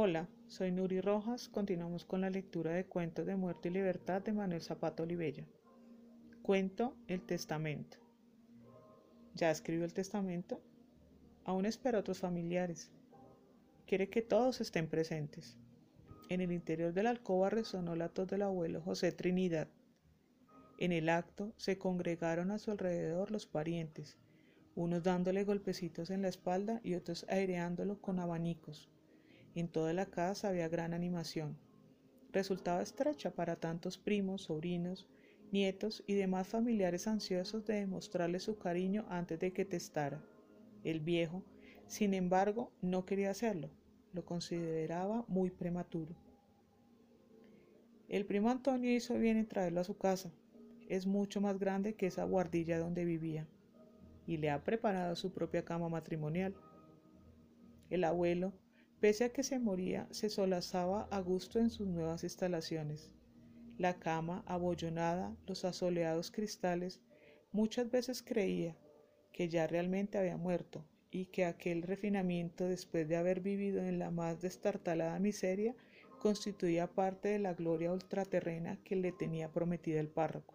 [0.00, 1.48] Hola, soy Nuri Rojas.
[1.48, 5.44] Continuamos con la lectura de Cuentos de Muerte y Libertad de Manuel Zapata Olivella.
[6.40, 7.98] Cuento El Testamento.
[9.34, 10.62] ¿Ya escribió el testamento?
[11.44, 12.92] Aún espera a otros familiares.
[13.88, 15.56] Quiere que todos estén presentes.
[16.28, 19.66] En el interior de la alcoba resonó la tos del abuelo José Trinidad.
[20.78, 24.16] En el acto se congregaron a su alrededor los parientes,
[24.76, 28.88] unos dándole golpecitos en la espalda y otros aireándolo con abanicos.
[29.54, 31.58] En toda la casa había gran animación.
[32.32, 35.08] Resultaba estrecha para tantos primos, sobrinos,
[35.50, 40.22] nietos y demás familiares ansiosos de demostrarle su cariño antes de que testara.
[40.84, 41.42] El viejo,
[41.86, 43.70] sin embargo, no quería hacerlo,
[44.12, 46.14] lo consideraba muy prematuro.
[48.08, 50.32] El primo Antonio hizo bien en traerlo a su casa.
[50.88, 53.46] Es mucho más grande que esa guardilla donde vivía
[54.26, 56.54] y le ha preparado su propia cama matrimonial.
[57.90, 58.52] El abuelo,
[59.00, 63.12] Pese a que se moría, se solazaba a gusto en sus nuevas instalaciones.
[63.76, 67.00] La cama abollonada, los asoleados cristales,
[67.52, 68.76] muchas veces creía
[69.32, 74.10] que ya realmente había muerto y que aquel refinamiento después de haber vivido en la
[74.10, 75.76] más destartalada miseria
[76.18, 80.54] constituía parte de la gloria ultraterrena que le tenía prometida el párroco.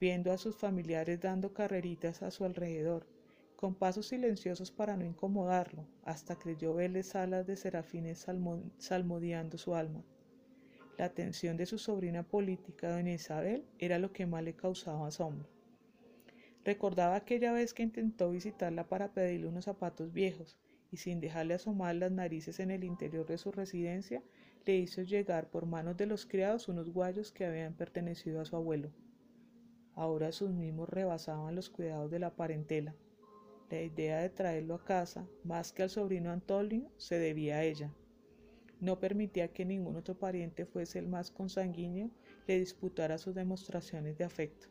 [0.00, 3.06] Viendo a sus familiares dando carreritas a su alrededor,
[3.62, 8.26] con pasos silenciosos para no incomodarlo, hasta creyó verles alas de serafines
[8.78, 10.02] salmodiando su alma.
[10.98, 15.48] La atención de su sobrina política, doña Isabel, era lo que más le causaba asombro.
[16.64, 20.58] Recordaba aquella vez que intentó visitarla para pedirle unos zapatos viejos,
[20.90, 24.24] y sin dejarle asomar las narices en el interior de su residencia,
[24.66, 28.56] le hizo llegar por manos de los criados unos guayos que habían pertenecido a su
[28.56, 28.90] abuelo.
[29.94, 32.96] Ahora sus mismos rebasaban los cuidados de la parentela.
[33.72, 37.90] La idea de traerlo a casa, más que al sobrino Antonio, se debía a ella.
[38.80, 42.10] No permitía que ningún otro pariente fuese el más consanguíneo
[42.46, 44.66] le disputara sus demostraciones de afecto.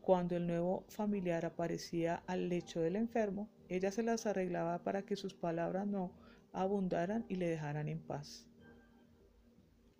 [0.00, 5.14] Cuando el nuevo familiar aparecía al lecho del enfermo, ella se las arreglaba para que
[5.14, 6.10] sus palabras no
[6.52, 8.48] abundaran y le dejaran en paz.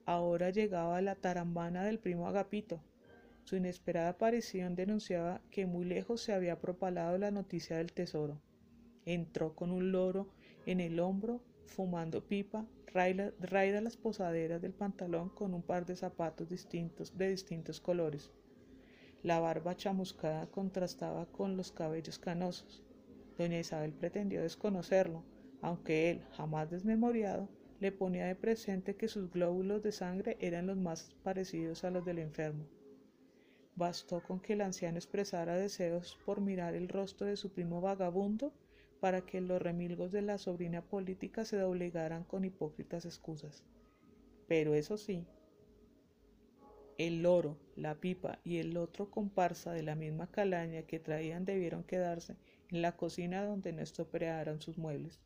[0.07, 2.83] Ahora llegaba la tarambana del primo Agapito,
[3.45, 8.41] su inesperada aparición denunciaba que muy lejos se había propalado la noticia del tesoro.
[9.05, 10.29] Entró con un loro
[10.65, 16.49] en el hombro, fumando pipa, raida las posaderas del pantalón con un par de zapatos
[16.49, 18.31] distintos de distintos colores.
[19.23, 22.85] La barba chamuscada contrastaba con los cabellos canosos.
[23.39, 25.25] Doña Isabel pretendió desconocerlo,
[25.63, 27.49] aunque él, jamás desmemoriado,
[27.81, 32.05] le ponía de presente que sus glóbulos de sangre eran los más parecidos a los
[32.05, 32.67] del enfermo.
[33.75, 38.53] Bastó con que el anciano expresara deseos por mirar el rostro de su primo vagabundo
[39.01, 43.65] para que los remilgos de la sobrina política se doblegaran con hipócritas excusas.
[44.47, 45.27] Pero eso sí,
[46.99, 51.83] el loro, la pipa y el otro comparsa de la misma calaña que traían debieron
[51.83, 52.37] quedarse
[52.71, 55.19] en la cocina donde no estropearan sus muebles.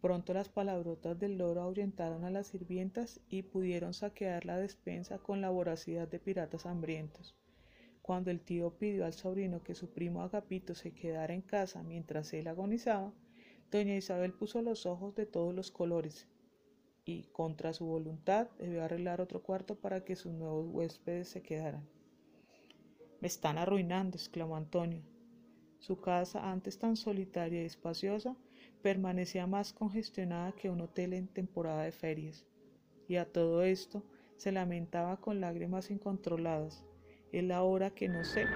[0.00, 5.42] Pronto las palabrotas del loro ahuyentaron a las sirvientas y pudieron saquear la despensa con
[5.42, 7.36] la voracidad de piratas hambrientos.
[8.00, 12.32] Cuando el tío pidió al sobrino que su primo Agapito se quedara en casa mientras
[12.32, 13.12] él agonizaba,
[13.70, 16.26] doña Isabel puso los ojos de todos los colores
[17.04, 21.86] y, contra su voluntad, debió arreglar otro cuarto para que sus nuevos huéspedes se quedaran.
[23.20, 25.09] Me están arruinando, exclamó Antonio.
[25.80, 28.36] Su casa, antes tan solitaria y espaciosa,
[28.82, 32.46] permanecía más congestionada que un hotel en temporada de ferias.
[33.08, 34.04] Y a todo esto
[34.36, 36.84] se lamentaba con lágrimas incontroladas.
[37.32, 38.48] Es la hora que no sé.